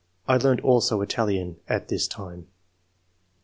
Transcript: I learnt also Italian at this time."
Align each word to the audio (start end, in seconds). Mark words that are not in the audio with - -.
I 0.27 0.37
learnt 0.37 0.61
also 0.61 1.01
Italian 1.03 1.57
at 1.69 1.89
this 1.89 2.07
time." 2.07 2.47